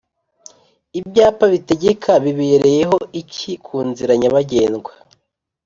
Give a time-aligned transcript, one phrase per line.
[0.99, 4.91] Ibyapa bitegeka bibereyeho iki kunzira nyabagendwa